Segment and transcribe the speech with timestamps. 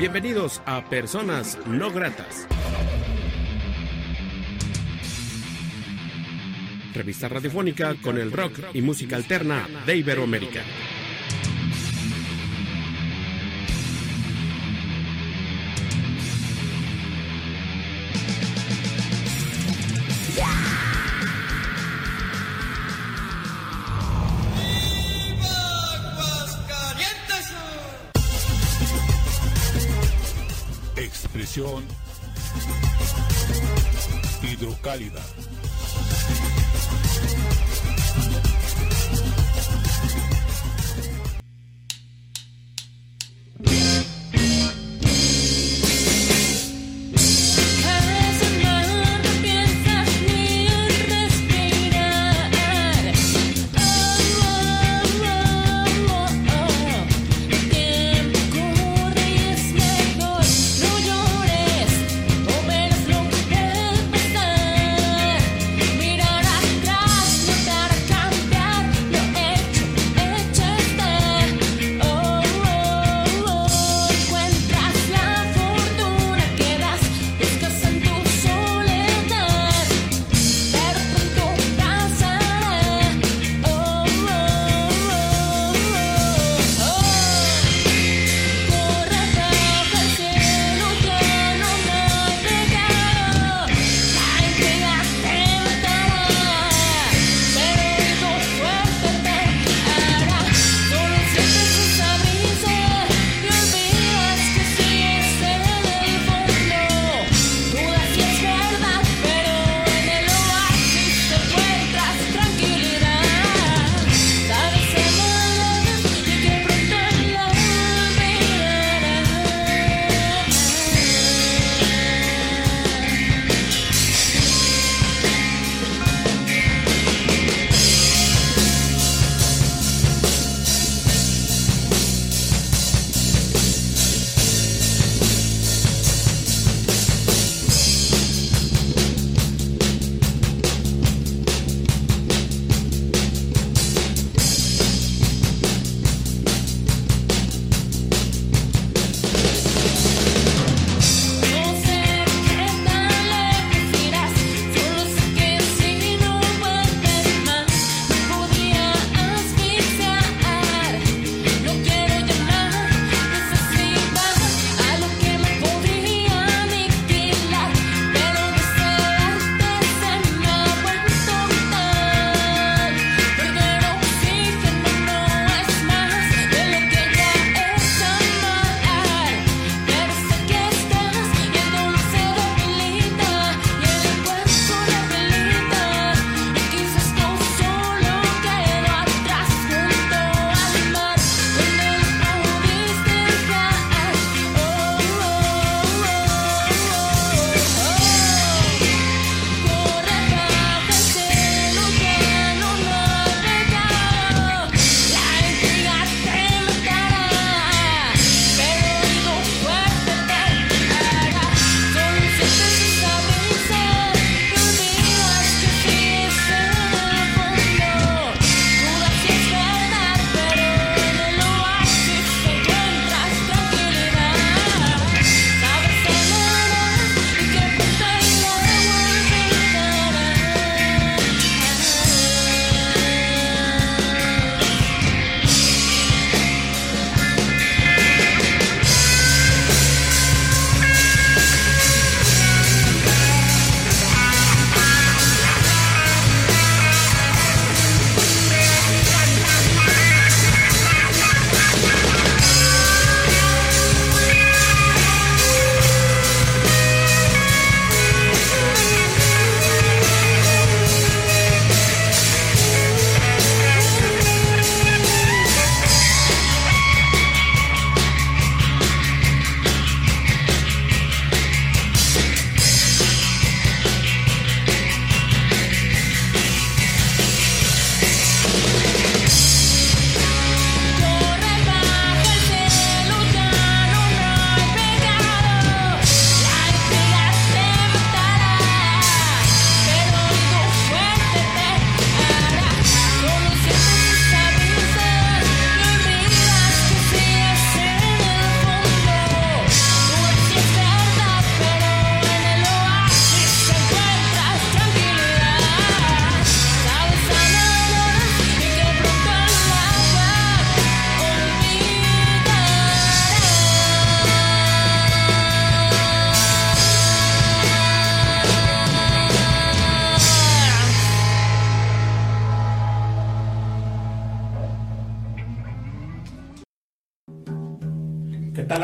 [0.00, 2.46] Bienvenidos a Personas No Gratas.
[6.94, 10.62] Revista radiofónica con el rock y música alterna de Iberoamérica.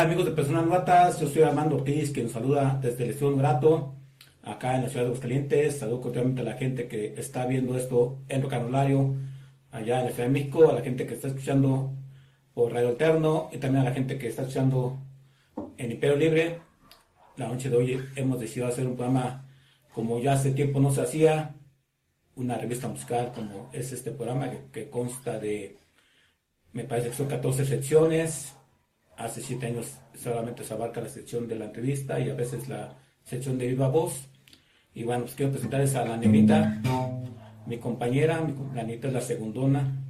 [0.06, 1.18] Amigos de Personas Novatas?
[1.18, 3.96] Yo soy Armando Ortiz, quien saluda desde el Estudio Grato,
[4.44, 5.80] acá en la ciudad de Aguascalientes.
[5.80, 9.16] Saludo cordialmente a la gente que está viendo esto en el canulario,
[9.72, 11.92] allá en la Ciudad de México, a la gente que está escuchando
[12.54, 14.96] por Radio Alterno y también a la gente que está escuchando
[15.76, 16.60] en Imperio Libre.
[17.36, 19.44] La noche de hoy hemos decidido hacer un programa
[19.92, 21.56] como ya hace tiempo no se hacía,
[22.36, 25.78] una revista musical como es este programa que, que consta de,
[26.72, 28.55] me parece que son 14 secciones.
[29.16, 32.96] Hace 7 años solamente se abarca la sección de la entrevista y a veces la
[33.24, 34.28] sección de viva voz.
[34.94, 36.80] Y bueno, pues quiero presentarles a la negrita,
[37.66, 40.02] mi compañera, mi, la negrita es la segundona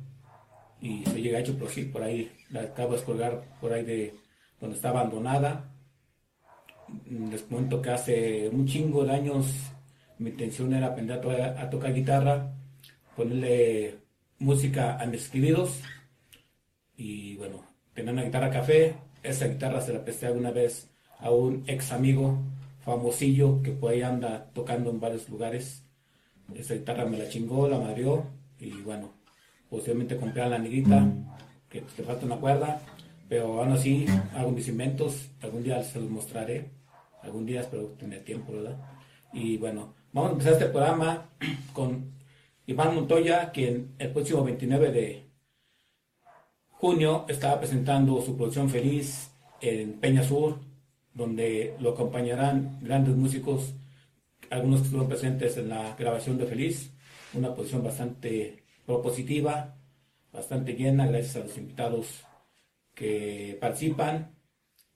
[0.80, 4.14] y se llega hecho por por ahí, la acabo de colgar por ahí de
[4.60, 5.72] donde está abandonada.
[7.08, 9.46] Les cuento que hace un chingo de años
[10.18, 12.54] mi intención era aprender a, a tocar guitarra,
[13.16, 13.98] ponerle
[14.38, 15.80] música a mis escribidos
[16.96, 17.65] y bueno,
[17.96, 20.88] tenía una guitarra café, esa guitarra se la presté alguna vez
[21.18, 22.38] a un ex amigo
[22.84, 25.82] famosillo que por ahí anda tocando en varios lugares.
[26.54, 28.24] Esa guitarra me la chingó, la madrió
[28.60, 29.14] y bueno,
[29.70, 31.08] posiblemente compré a la negrita,
[31.70, 32.80] que pues, le falta una cuerda,
[33.28, 36.70] pero aún así hago mis inventos, algún día se los mostraré,
[37.22, 38.76] algún día espero tener tiempo, ¿verdad?
[39.32, 41.30] Y bueno, vamos a empezar este programa
[41.72, 42.12] con
[42.66, 45.25] Iván Montoya, quien el próximo 29 de
[46.78, 49.30] junio estaba presentando su producción Feliz
[49.60, 50.60] en Peña Sur,
[51.14, 53.74] donde lo acompañarán grandes músicos,
[54.50, 56.92] algunos que estuvieron presentes en la grabación de Feliz,
[57.32, 59.74] una posición bastante propositiva,
[60.32, 62.24] bastante llena, gracias a los invitados
[62.94, 64.36] que participan.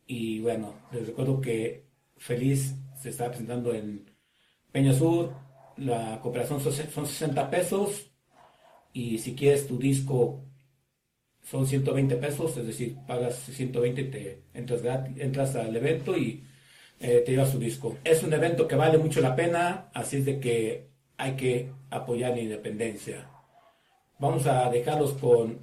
[0.07, 1.87] Y bueno, les recuerdo que
[2.19, 4.05] Feliz se está presentando en
[4.71, 5.33] Peña Sur,
[5.79, 8.11] la cooperación son son 60 pesos
[8.93, 10.45] y si quieres tu disco
[11.43, 14.83] son 120 pesos, es decir, pagas 120 y te entras,
[15.17, 16.45] entras al evento y
[17.01, 17.97] eh, te llevas tu disco.
[18.05, 22.33] Es un evento que vale mucho la pena, así es de que hay que apoyar
[22.33, 23.29] la independencia.
[24.19, 25.61] Vamos a dejarlos con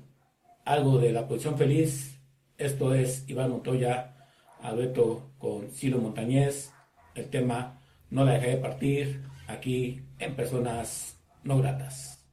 [0.66, 2.20] algo de la posición feliz.
[2.58, 4.16] Esto es Iván Montoya,
[4.62, 6.72] a dueto con Ciro Montañez.
[7.16, 12.26] El tema No la dejé de partir, aquí en Personas No Gratas.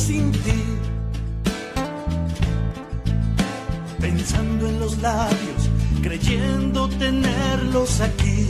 [0.00, 0.62] Sin ti.
[4.00, 5.62] Pensando en los labios,
[6.02, 8.48] creyendo tenerlos aquí.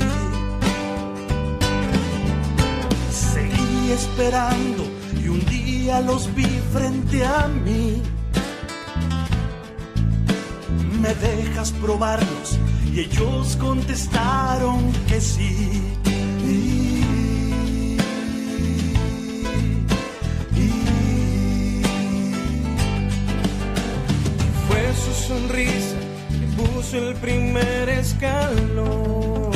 [3.32, 4.82] Seguí esperando
[5.22, 8.00] y un día los vi frente a mí.
[11.02, 12.48] Me dejas probarlos
[12.94, 15.98] y ellos contestaron que sí.
[25.00, 25.96] Su sonrisa
[26.28, 29.50] que puso el primer escalón.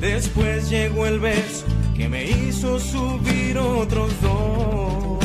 [0.00, 5.18] Después llegó el beso que me hizo subir otros dos.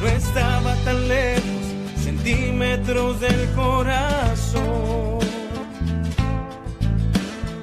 [0.00, 1.64] No estaba tan lejos,
[2.02, 5.18] centímetros del corazón.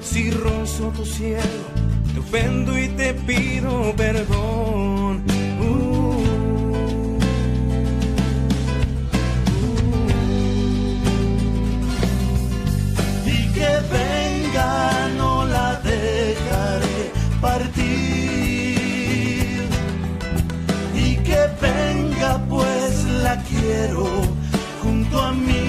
[0.02, 1.66] Si rozo tu cielo,
[2.14, 5.35] te ofendo y te pido perdón.
[23.86, 24.06] Quiero
[24.82, 25.65] junto a mí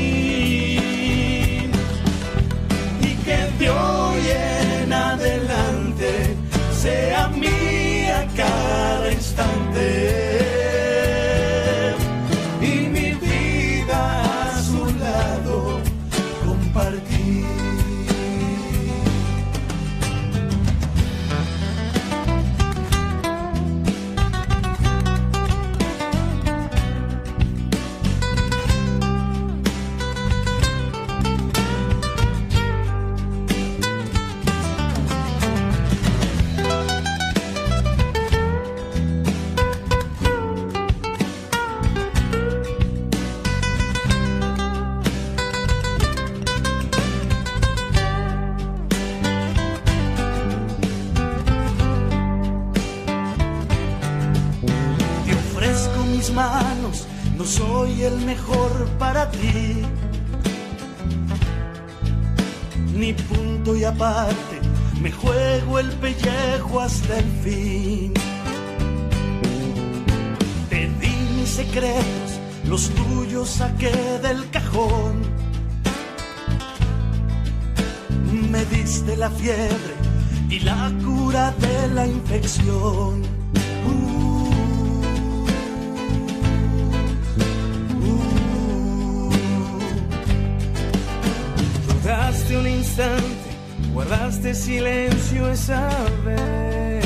[62.96, 64.58] Ni punto y aparte,
[65.02, 68.14] me juego el pellejo hasta el fin.
[70.70, 75.20] Te di mis secretos, los tuyos saqué del cajón.
[78.50, 79.94] Me diste la fiebre
[80.48, 83.35] y la cura de la infección.
[92.48, 93.50] Un instante,
[93.92, 95.90] guardaste silencio esa
[96.24, 97.04] vez.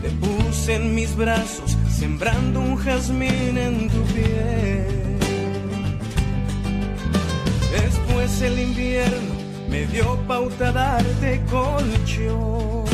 [0.00, 5.18] Te puse en mis brazos, sembrando un jazmín en tu piel.
[7.72, 9.34] Después el invierno
[9.68, 12.84] me dio pauta darte colchón.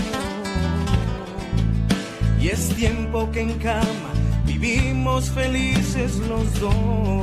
[2.40, 4.12] Y es tiempo que en cama
[4.47, 7.19] vivimos felices los dos.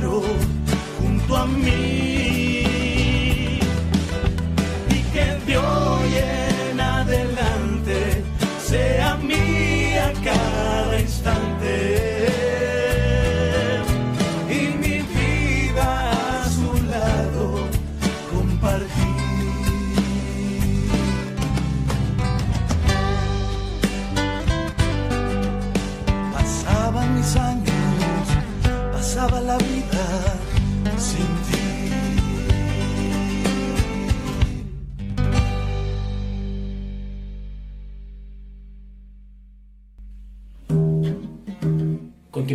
[0.00, 0.49] La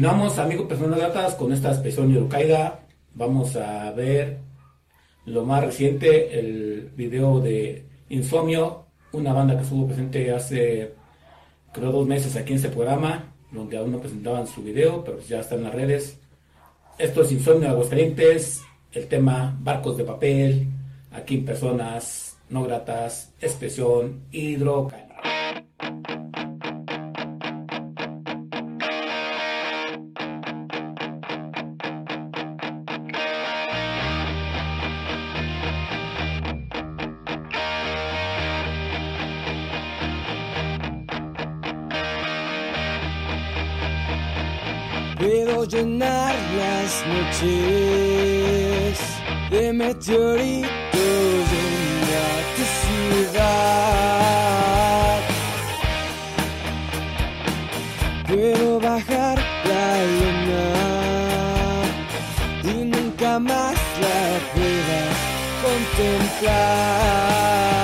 [0.05, 2.81] Continuamos, amigos, personas gratas, con esta especial Yurukaida.
[3.15, 4.37] Vamos a ver
[5.25, 10.93] lo más reciente, el video de Insomnio, una banda que estuvo presente hace,
[11.73, 15.39] creo, dos meses aquí en este programa, donde aún no presentaban su video, pero ya
[15.39, 16.19] está en las redes.
[16.99, 20.67] Esto es Insomnio Aguascalientes, el tema Barcos de Papel,
[21.13, 25.04] aquí en Personas No Gratas, expresión Hidrocaida.
[45.67, 47.49] Llenar las noches
[49.49, 51.43] de meteoritos en
[52.55, 52.63] tu
[53.33, 55.19] ciudad.
[58.27, 60.67] Puedo bajar la luna
[62.63, 65.17] y nunca más la puedas
[65.63, 67.74] contemplar.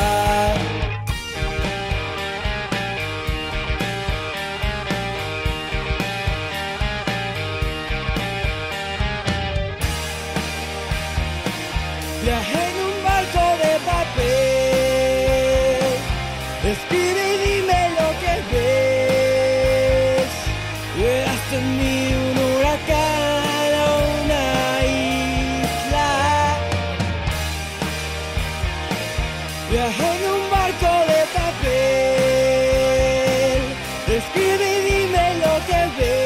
[29.72, 32.82] Viajé en un barco de papel.
[34.18, 36.22] Escribe y dime lo que ves.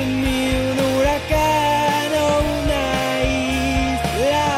[0.00, 2.24] En mí un huracán a
[2.60, 2.84] una
[3.24, 4.48] isla.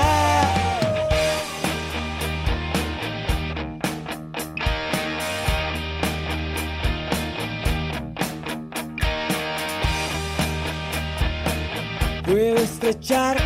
[12.26, 13.39] Puedo estrechar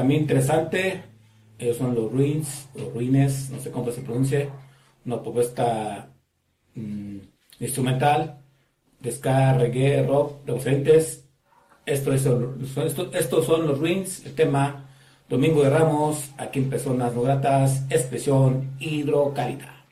[0.00, 1.02] también interesante.
[1.58, 4.48] Ellos son los Ruins, los Ruines, no sé cómo se pronuncia.
[5.04, 6.08] Una propuesta
[6.74, 7.16] mm,
[7.60, 8.38] instrumental
[8.98, 9.10] de
[9.58, 11.28] reggae, rock, de diferentes.
[11.84, 14.86] Esto es, esto- estos son los Ruins, el tema
[15.28, 19.84] Domingo de Ramos, aquí en Personas No Gratas, expresión hidrocálida.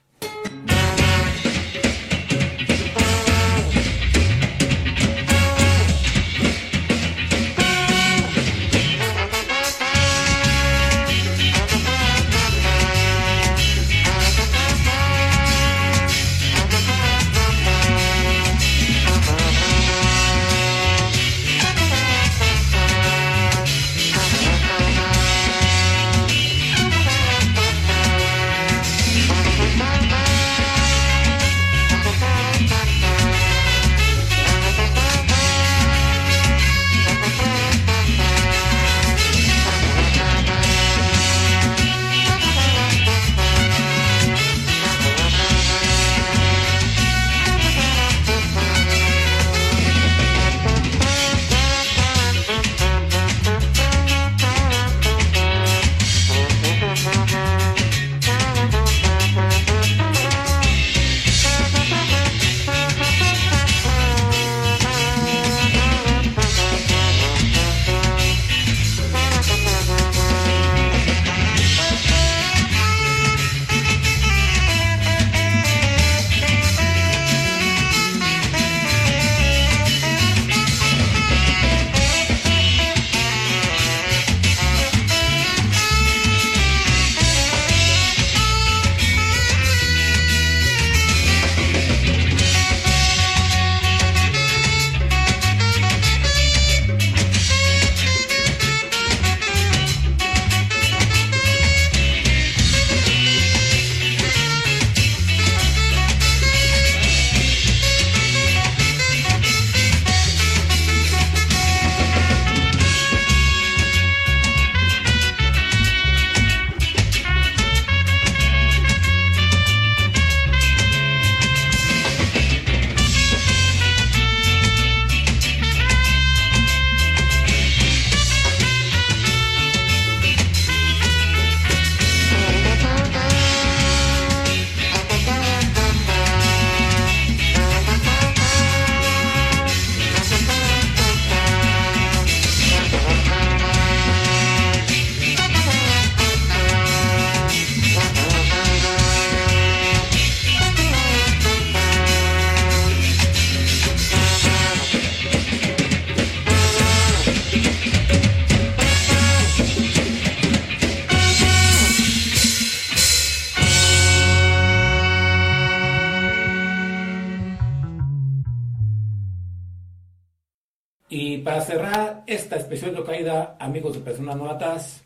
[172.68, 175.02] Especial de caída, amigos de Personas Novatas,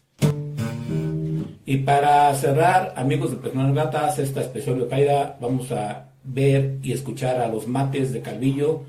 [1.65, 6.91] y para cerrar, amigos de Personas Novatas, esta especial de caída, vamos a ver y
[6.91, 8.83] escuchar a los mates de Calvillo,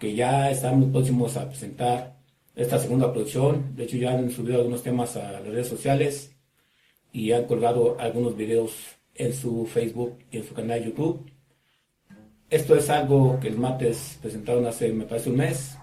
[0.00, 2.16] que ya están muy próximos a presentar
[2.56, 3.76] esta segunda producción.
[3.76, 6.34] De hecho, ya han subido algunos temas a las redes sociales
[7.12, 8.74] y han colgado algunos videos
[9.14, 11.30] en su Facebook y en su canal YouTube.
[12.50, 15.78] Esto es algo que los mates presentaron hace, me parece, un mes.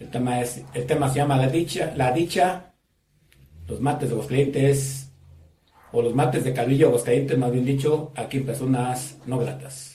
[0.00, 2.72] El tema, es, el tema se llama La Dicha, La Dicha,
[3.68, 5.10] los mates de los clientes,
[5.92, 9.89] o los mates de Calvillo Aguascalientes, más bien dicho, aquí en personas no gratas.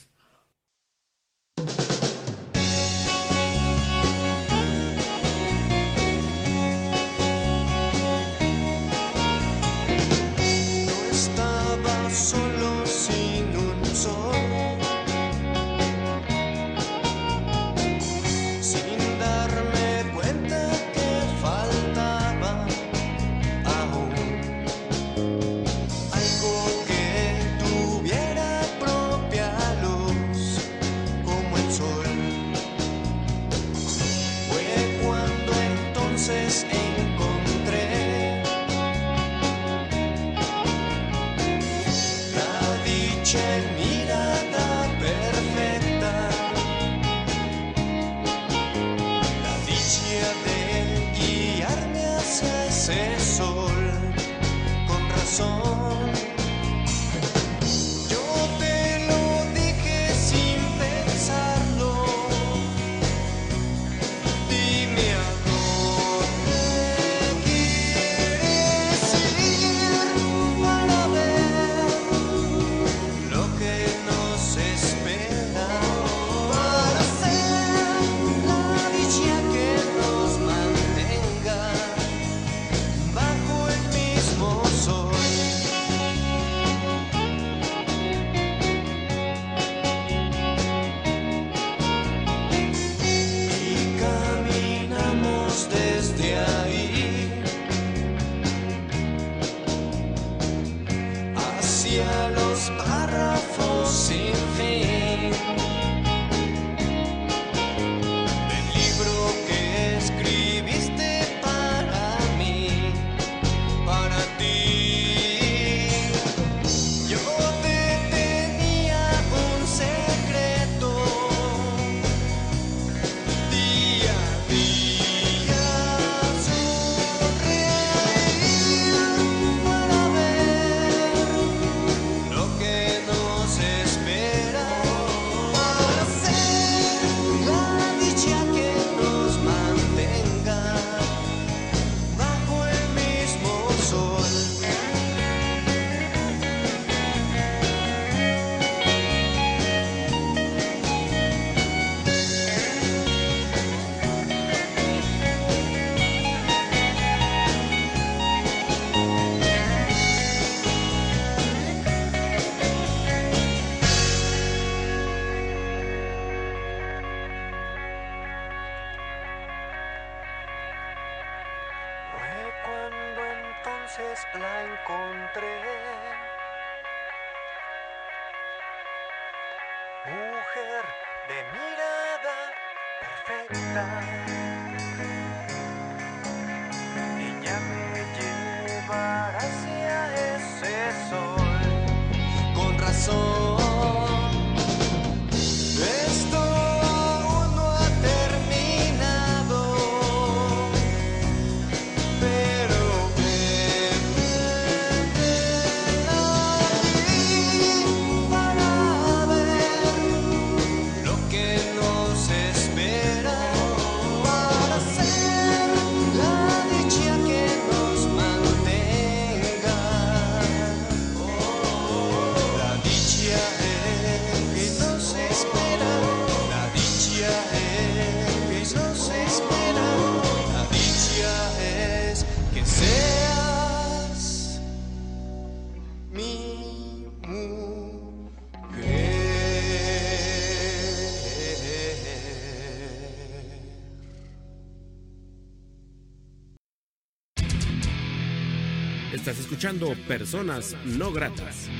[249.46, 251.70] escuchando Personas No Gratas.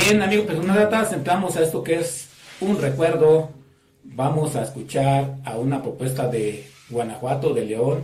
[0.00, 2.28] Bien, amigos, pues una data, entramos a esto que es
[2.60, 3.50] un recuerdo.
[4.04, 8.02] Vamos a escuchar a una propuesta de Guanajuato, de León,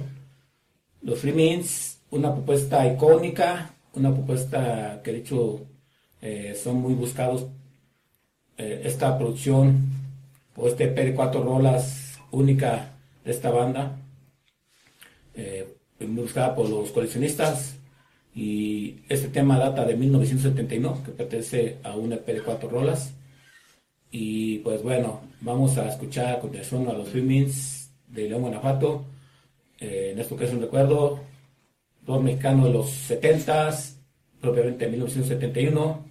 [1.02, 5.61] los Freemins, una propuesta icónica, una propuesta que de hecho
[6.20, 7.46] eh, son muy buscados.
[8.59, 9.88] Eh, esta producción
[10.57, 12.90] o este P de cuatro rolas única
[13.24, 14.00] de esta banda,
[15.37, 17.76] eh, buscada por los coleccionistas.
[18.34, 23.14] Y este tema data de 1971, que pertenece a un EP de cuatro rolas.
[24.10, 29.04] Y pues bueno, vamos a escuchar a continuación a los Femins de León, Guanajuato.
[29.78, 31.20] Eh, en esto que es un recuerdo,
[32.02, 33.96] dos mexicanos de los 70s,
[34.40, 36.04] propiamente 1971.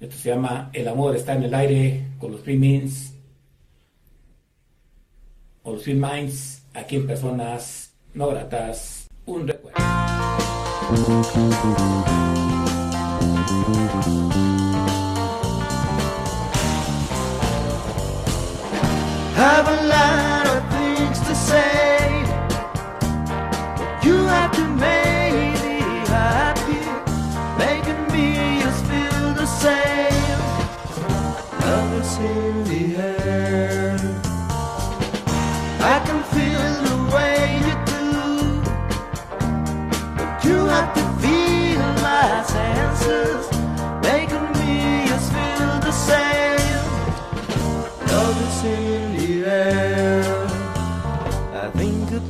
[0.00, 3.14] Esto se llama El amor está en el aire con los Femins
[5.62, 9.08] o los Minds aquí en personas no gratas.
[9.26, 10.09] Un recuerdo.
[10.90, 10.98] Have
[19.68, 20.29] a lot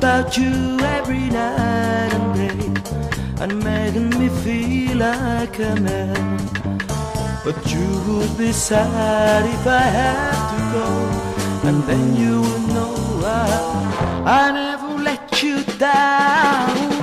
[0.00, 2.62] about you every night and day,
[3.42, 6.38] and making me feel like a man.
[7.44, 10.88] But you would be sad if I had to go,
[11.68, 12.94] and then you would know
[13.26, 13.48] I,
[14.38, 17.00] I never let you down.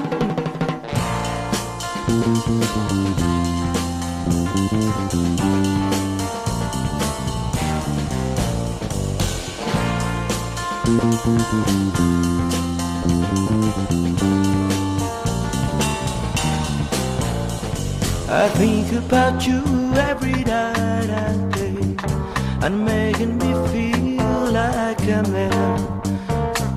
[18.39, 19.63] I think about you
[19.95, 21.79] every night and day,
[22.61, 25.79] and making me feel like a man.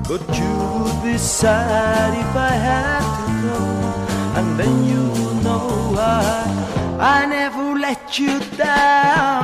[0.09, 3.59] But you would be sad if I had to go,
[4.37, 5.05] and then you
[5.43, 9.40] know I, I never let you down.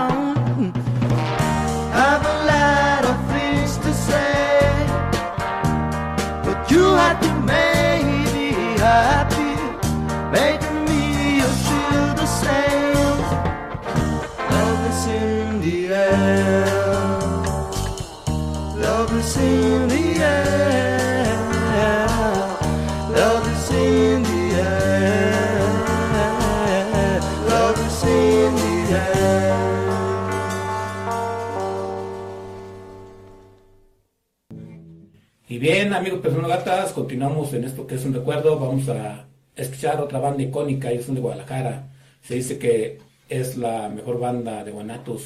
[35.97, 38.59] Amigos personas gatas, continuamos en esto que es un recuerdo.
[38.59, 41.91] Vamos a escuchar otra banda icónica, ellos son de Guadalajara.
[42.21, 45.25] Se dice que es la mejor banda de guanatos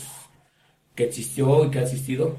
[0.96, 2.38] que existió y que ha existido.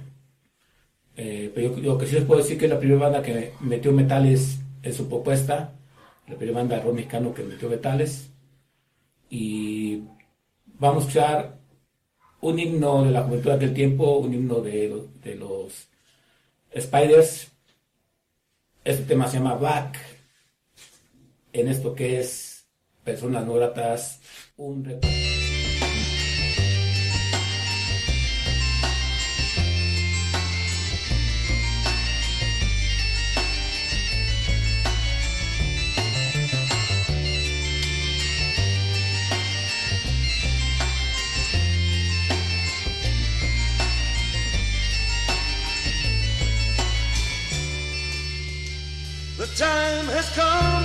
[1.15, 3.53] Eh, pero yo, lo que sí les puedo decir que es la primera banda que
[3.61, 5.75] metió metales en su propuesta,
[6.27, 8.31] la primera banda de rock que metió metales.
[9.29, 10.05] Y
[10.79, 11.59] vamos a escuchar
[12.41, 15.89] un himno de la juventud de aquel tiempo, un himno de los
[16.75, 17.52] Spiders.
[18.85, 19.97] Este tema se llama Back.
[21.53, 22.67] En esto que es
[23.05, 24.21] Personas no gratas,
[24.57, 25.42] un recuerdo.
[49.63, 50.82] Time has come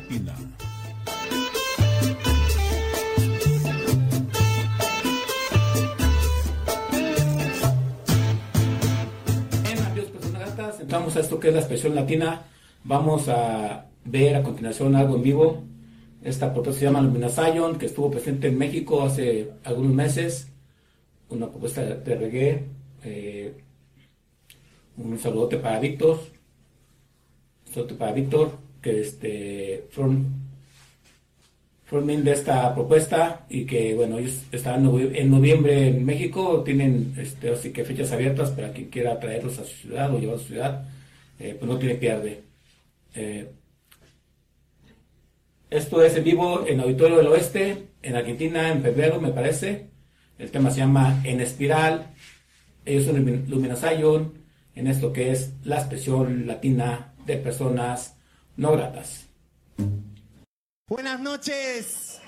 [0.00, 0.34] latina.
[9.64, 12.42] En amigos personas gratas, entramos a esto que es la expresión latina.
[12.84, 15.64] Vamos a ver a continuación algo en vivo.
[16.22, 20.48] Esta propuesta se llama Lumina Zion, que estuvo presente en México hace algunos meses.
[21.28, 22.64] Una propuesta de reggae.
[23.04, 23.54] Eh,
[24.96, 26.18] un saludote para Víctor.
[27.66, 29.84] Un saludote para Víctor, que este,
[32.24, 37.14] de esta propuesta y que, bueno, ellos están en novie- en noviembre en México, tienen
[37.16, 40.38] este, así que fechas abiertas para quien quiera traerlos a su ciudad o llevar a
[40.38, 40.88] su ciudad,
[41.38, 42.42] eh, pues no tiene pierde.
[43.14, 43.50] Eh,
[45.70, 49.88] esto es en vivo en Auditorio del Oeste, en Argentina, en febrero, me parece.
[50.38, 52.08] El tema se llama En Espiral.
[52.84, 54.32] Ellos son Lumin- Lumina Zion,
[54.74, 58.16] en esto que es la expresión latina de personas
[58.58, 59.28] no gratas.
[60.88, 62.20] Buenas noches.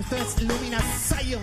[0.00, 1.42] Esto es Lumina Zion.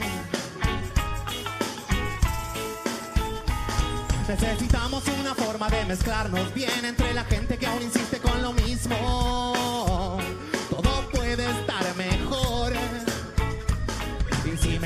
[4.28, 10.20] Necesitamos una forma de mezclarnos bien entre la gente que aún insiste con lo mismo.
[10.70, 12.17] Todo puede estar mejor.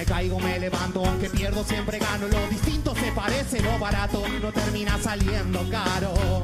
[0.02, 2.28] Me caigo me levanto, aunque pierdo siempre gano.
[2.28, 6.44] Lo distinto se parece, lo barato no termina saliendo caro.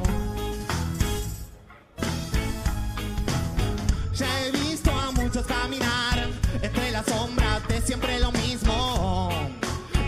[4.14, 6.30] Ya he visto a muchos caminar
[6.62, 9.28] entre las sombras de siempre lo mismo.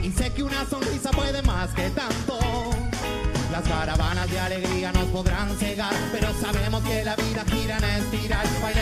[0.00, 2.38] Y sé que una sonrisa puede más que tanto.
[3.50, 8.46] Las caravanas de alegría nos podrán cegar, pero sabemos que la vida gira en espiral.
[8.62, 8.79] Bailemos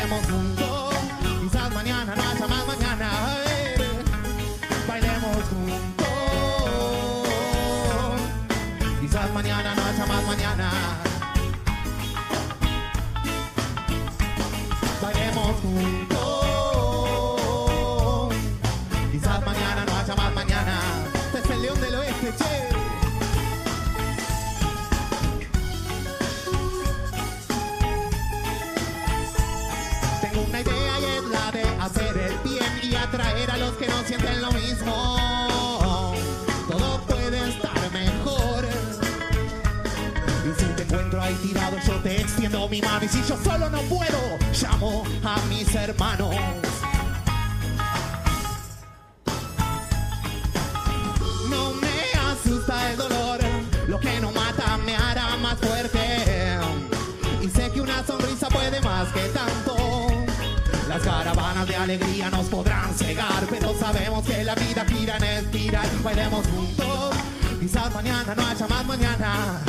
[42.48, 42.78] te extiendo mi.
[42.78, 46.34] Y si yo solo no puedo, llamo a mis hermanos.
[51.48, 53.38] No me asusta el dolor,
[53.86, 56.58] lo que no mata me hará más fuerte.
[57.42, 59.76] Y sé que una sonrisa puede más que tanto.
[60.88, 65.88] Las caravanas de alegría nos podrán cegar, pero sabemos que la vida gira en espiral.
[66.02, 67.14] Bailemos juntos,
[67.60, 69.60] quizás mañana no haya más mañana.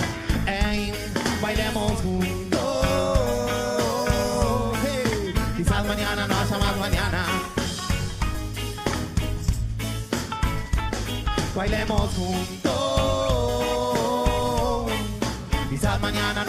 [5.69, 7.25] Quizás mañana no haya más mañana.
[11.55, 12.71] bailemos juntos.
[15.69, 16.43] Quizás mañana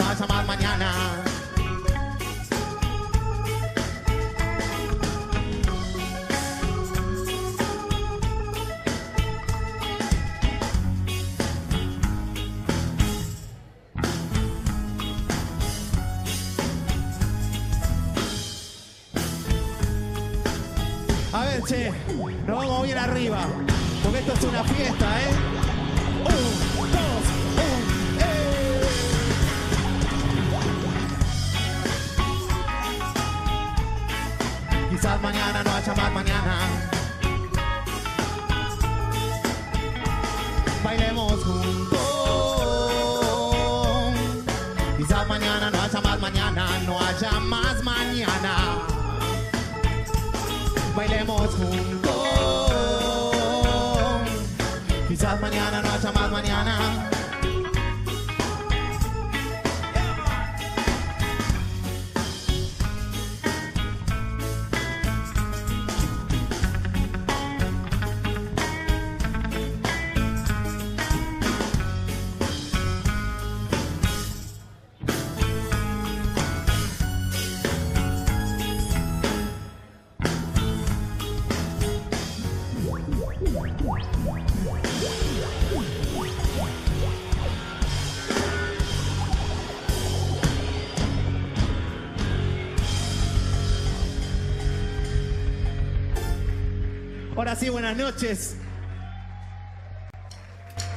[97.41, 98.55] Ahora sí, buenas noches.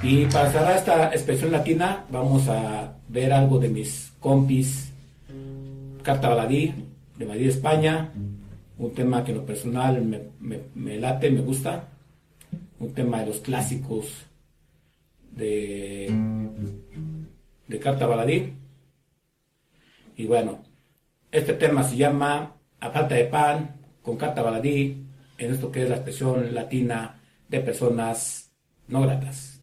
[0.02, 4.92] Y para cerrar esta expresión latina, vamos a ver algo de mis compis.
[6.02, 6.74] Carta Baladí,
[7.16, 8.12] de Madrid, España.
[8.76, 11.88] Un tema que en lo personal me, late, me gusta.
[12.78, 14.26] Un tema de los clásicos
[15.30, 16.14] de,
[17.68, 18.52] de Carta Baladí.
[20.14, 20.58] Y bueno,
[21.32, 25.03] este tema se llama A falta de pan con Carta Baladí
[25.44, 28.50] en esto que es la expresión latina de personas
[28.88, 29.60] no gratas.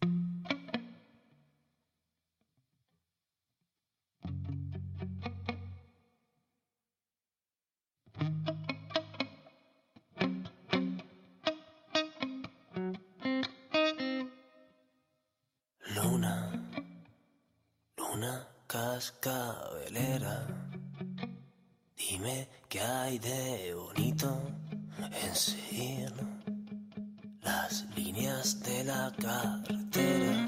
[15.94, 16.52] Luna,
[17.96, 20.46] luna cascabelera,
[21.96, 24.61] dime qué hay de bonito
[25.10, 26.12] en seguir
[27.42, 30.46] las líneas de la carretera.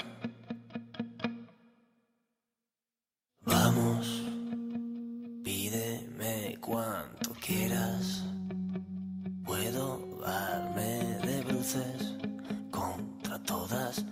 [3.43, 4.23] Vamos,
[5.43, 8.25] pídeme cuanto quieras,
[9.45, 12.15] puedo darme de bruces
[12.71, 14.05] contra todas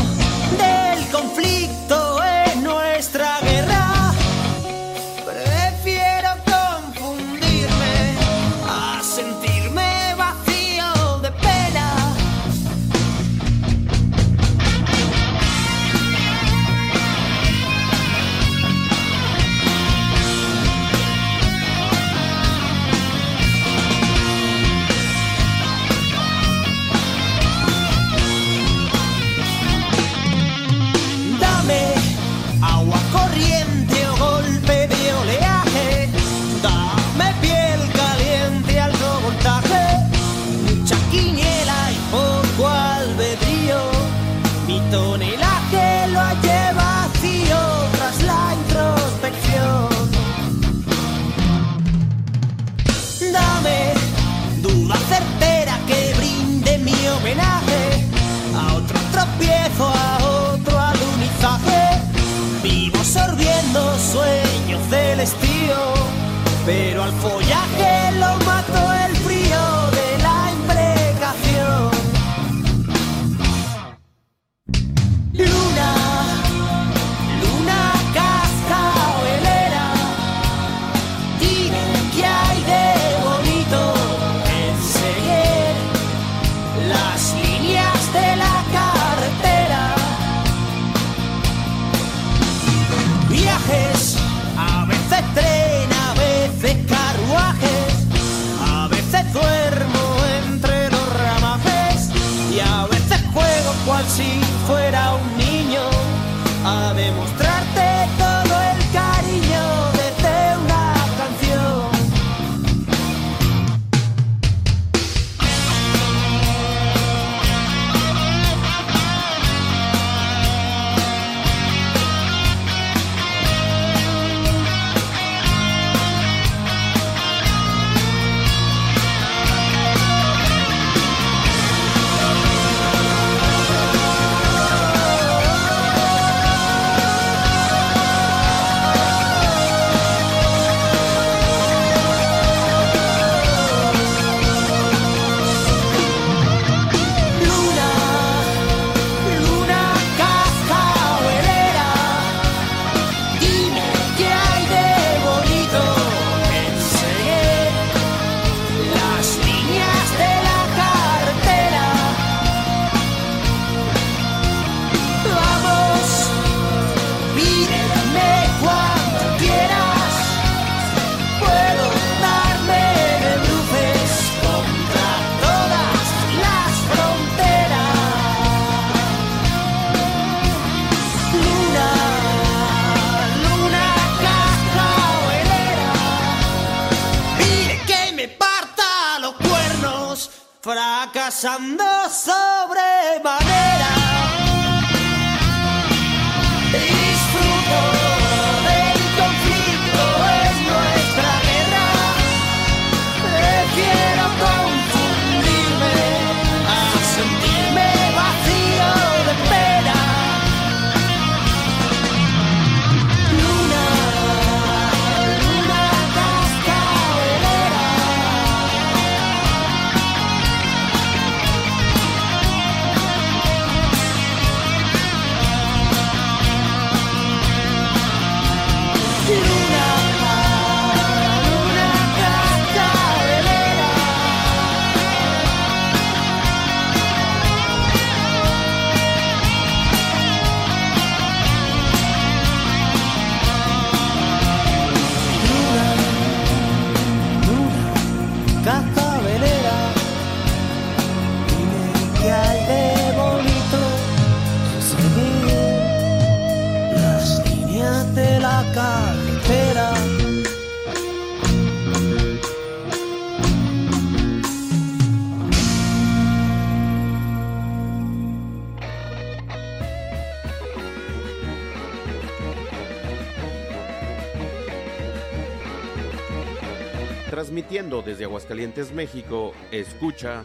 [278.51, 280.43] Aguascalientes, México, escucha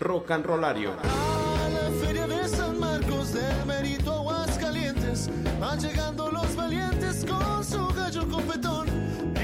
[0.00, 0.90] Rock and Rollario.
[0.90, 7.86] A la feria de San Marcos del Mérito Aguascalientes van llegando los valientes con su
[7.94, 8.88] gallo competón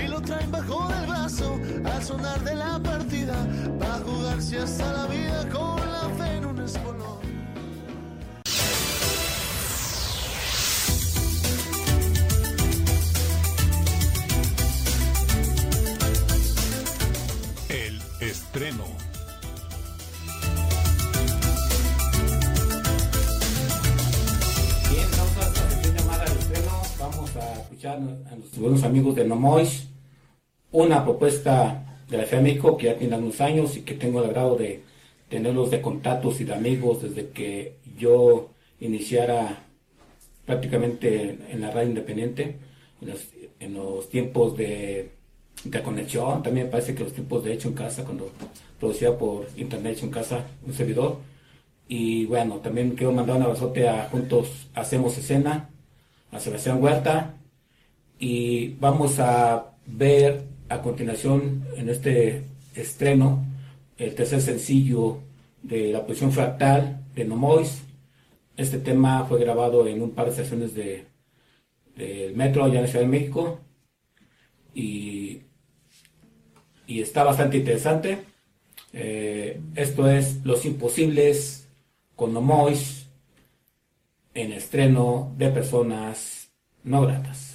[0.04, 3.36] y lo traen bajo del brazo al sonar de la partida
[3.80, 5.79] va a jugarse hasta la vida con
[29.40, 29.88] de Nomois,
[30.72, 34.26] una propuesta de la de México que ya tiene algunos años y que tengo el
[34.30, 34.82] agrado de
[35.28, 39.64] tenerlos de contactos y de amigos desde que yo iniciara
[40.44, 42.56] prácticamente en la radio independiente,
[43.60, 45.10] en los, tiempos de
[45.64, 48.30] interconexión, también parece que los tiempos de hecho en casa, cuando
[48.78, 51.18] producía por internet hecho en casa un servidor.
[51.86, 55.70] Y bueno, también quiero mandar un abrazote a Juntos Hacemos Escena,
[56.32, 57.39] a Sebastián Huerta.
[58.20, 62.44] Y vamos a ver a continuación en este
[62.74, 63.42] estreno
[63.96, 65.20] el tercer sencillo
[65.62, 67.82] de la posición fractal de Nomois.
[68.58, 71.06] Este tema fue grabado en un par de estaciones de,
[71.96, 73.58] del metro allá en la Ciudad de México
[74.74, 75.40] y,
[76.86, 78.18] y está bastante interesante.
[78.92, 81.68] Eh, esto es Los Imposibles
[82.16, 83.06] con Nomois
[84.34, 86.50] en estreno de personas
[86.84, 87.49] no gratas.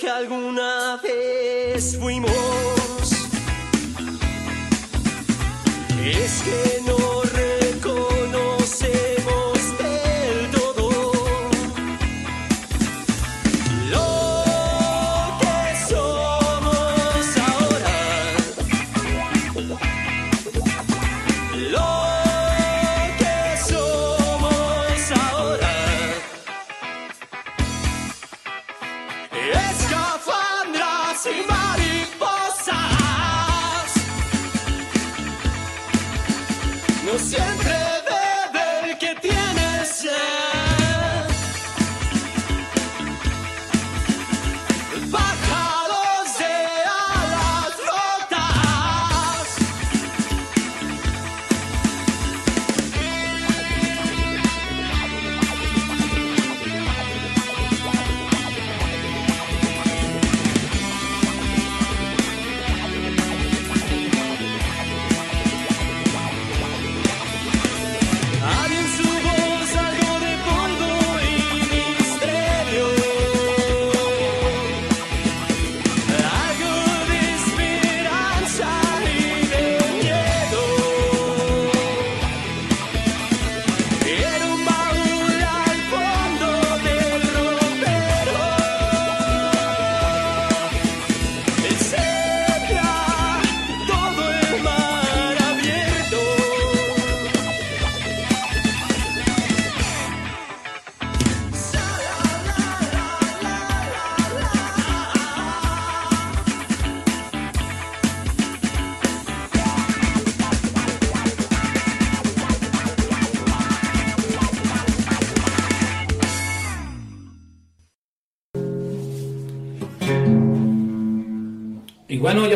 [0.00, 2.49] Que alguna vez fuimos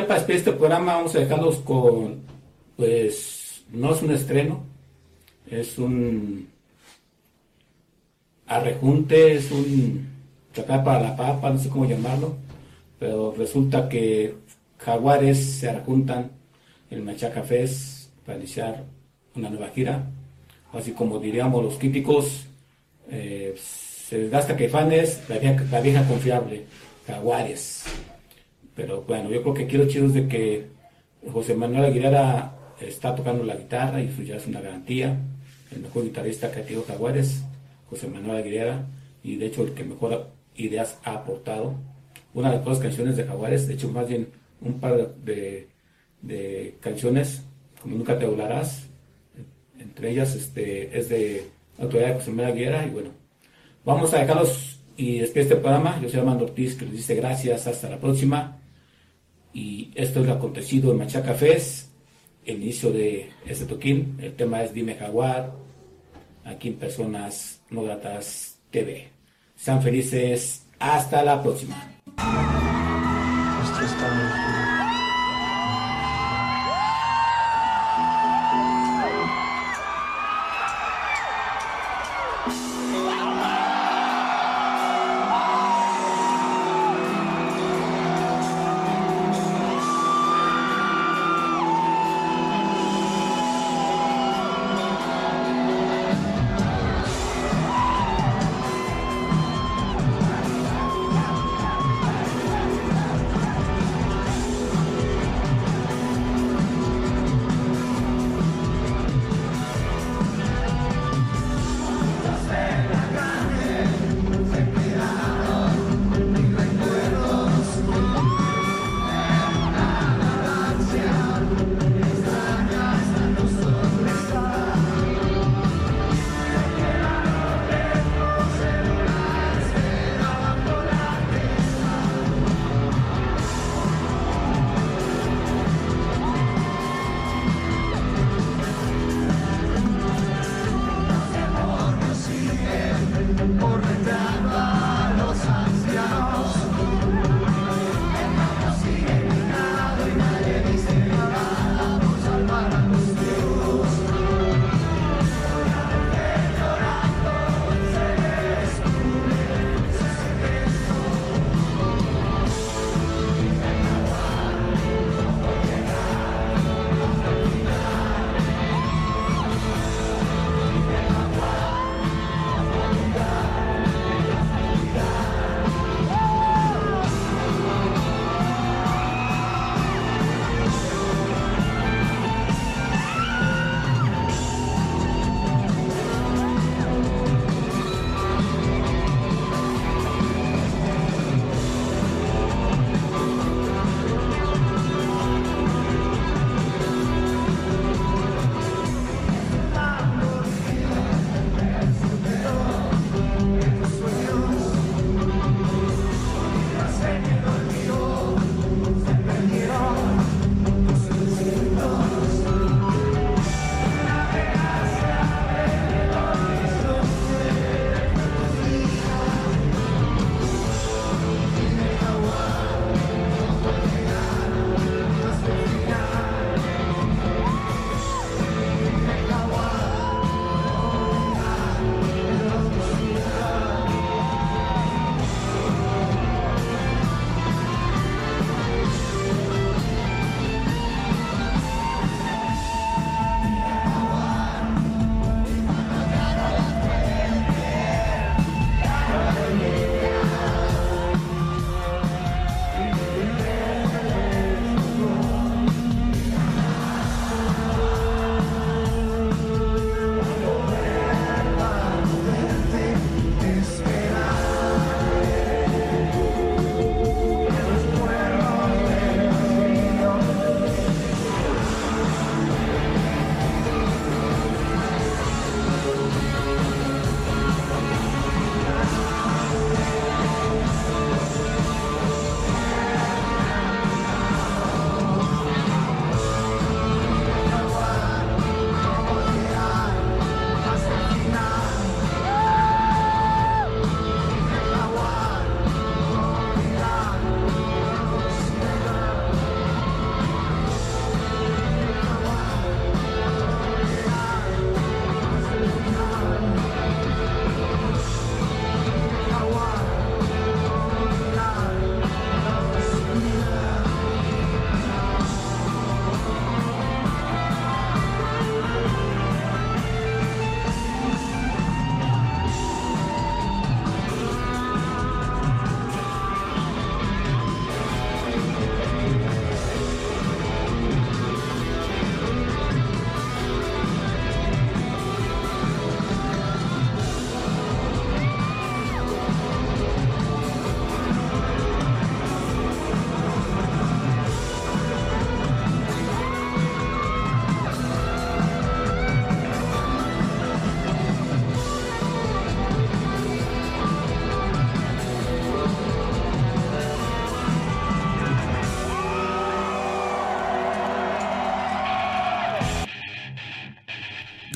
[0.07, 2.20] para este programa vamos a dejarlos con,
[2.76, 4.62] pues, no es un estreno,
[5.50, 6.48] es un
[8.46, 10.09] arrejunte, es un
[10.52, 12.36] sacar para la papa, no sé cómo llamarlo,
[12.98, 14.34] pero resulta que
[14.78, 16.30] Jaguares se arrejuntan
[16.90, 18.84] el Machaca Fest para iniciar
[19.34, 20.07] una nueva gira,
[20.72, 22.46] así como diríamos los críticos,
[23.11, 26.64] eh, se desgasta Caifanes, la vieja, la vieja confiable,
[27.07, 27.84] Jaguares.
[28.75, 30.66] Pero bueno, yo creo que aquí lo es de que
[31.33, 35.16] José Manuel Aguilera está tocando la guitarra y eso ya es una garantía.
[35.70, 37.43] El mejor guitarrista que ha tenido Jaguares,
[37.89, 38.87] José Manuel Aguilera,
[39.22, 41.75] y de hecho el que mejor ideas ha aportado.
[42.35, 44.29] Una de las canciones de Jaguares, de hecho más bien
[44.61, 45.68] un par de,
[46.81, 47.43] canciones,
[47.81, 48.87] como Nunca te doblarás,
[49.79, 51.47] entre ellas este, es de
[51.79, 53.11] autoridad de José Manuel Aguilera, y bueno,
[53.85, 57.14] vamos a dejarlos y después de este programa, yo soy Armando Ortiz, que les dice
[57.16, 58.61] gracias, hasta la próxima.
[59.55, 61.90] Y esto es lo acontecido en Machaca Fest,
[62.44, 64.18] el inicio de este toquín.
[64.20, 65.52] El tema es Dime Jaguar,
[66.44, 67.84] aquí en Personas No
[68.70, 69.09] TV.
[69.55, 71.76] Sean felices, hasta la próxima.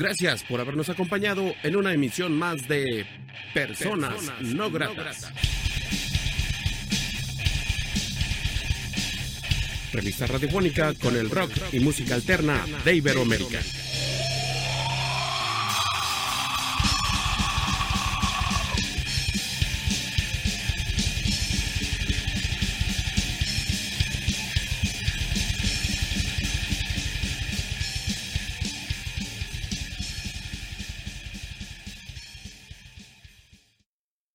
[0.09, 3.05] Gracias por habernos acompañado en una emisión más de
[3.53, 5.31] Personas, no gratas.
[9.93, 13.59] Revista radiofónica con el rock y música alterna de Iberoamérica.